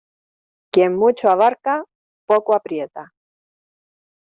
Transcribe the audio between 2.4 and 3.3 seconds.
aprieta.